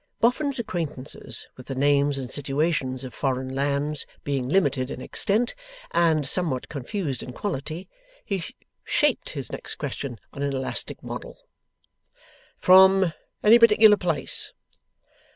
Boffin's 0.19 0.57
acquaintances 0.57 1.45
with 1.55 1.67
the 1.67 1.75
names 1.75 2.17
and 2.17 2.31
situations 2.31 3.03
of 3.03 3.13
foreign 3.13 3.53
lands 3.53 4.07
being 4.23 4.49
limited 4.49 4.89
in 4.89 4.99
extent 4.99 5.53
and 5.91 6.27
somewhat 6.27 6.69
confused 6.69 7.21
in 7.21 7.33
quality, 7.33 7.87
he 8.25 8.41
shaped 8.83 9.29
his 9.29 9.51
next 9.51 9.75
question 9.75 10.19
on 10.33 10.41
an 10.41 10.53
elastic 10.55 11.03
model. 11.03 11.47
'From 12.59 13.13
any 13.43 13.59
particular 13.59 13.95
place? 13.95 14.53